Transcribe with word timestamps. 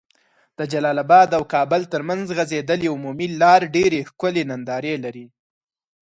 د 0.57 0.59
جلال 0.71 0.97
اباد 1.05 1.29
او 1.37 1.43
کابل 1.53 1.81
تر 1.93 2.01
منځ 2.09 2.25
غځيدلي 2.37 2.87
عمومي 2.93 3.27
لار 3.41 3.61
ډيري 3.75 4.01
ښکلي 4.09 4.43
ننداري 4.49 4.93
لرې 5.03 5.25